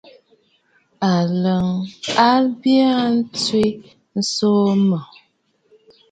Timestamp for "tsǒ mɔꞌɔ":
4.25-5.03